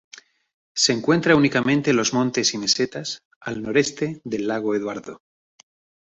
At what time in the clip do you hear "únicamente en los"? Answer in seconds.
1.35-2.11